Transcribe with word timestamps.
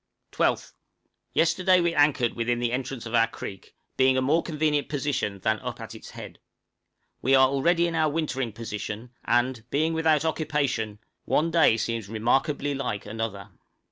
12th. 0.31 0.73
Yesterday 1.31 1.79
we 1.79 1.93
anchored 1.93 2.33
within 2.33 2.57
the 2.57 2.71
entrance 2.71 3.05
of 3.05 3.13
our 3.13 3.27
creek, 3.27 3.75
being 3.97 4.17
a 4.17 4.21
more 4.23 4.41
convenient 4.41 4.89
position 4.89 5.37
than 5.41 5.59
up 5.59 5.79
at 5.79 5.93
its 5.93 6.09
head. 6.09 6.39
We 7.21 7.35
are 7.35 7.47
already 7.47 7.85
in 7.85 7.93
our 7.93 8.09
wintering 8.09 8.51
position, 8.53 9.11
and, 9.25 9.63
being 9.69 9.93
without 9.93 10.25
occupation, 10.25 10.97
one 11.25 11.51
day 11.51 11.77
seems 11.77 12.07
most 12.09 12.13
remarkably 12.15 12.73
like 12.73 13.05
another! 13.05 13.51